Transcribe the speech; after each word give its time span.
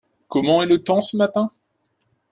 Comment 0.27 0.63
est 0.63 0.65
le 0.65 0.81
temps 0.83 1.01
ce 1.01 1.15
matin? 1.15 1.51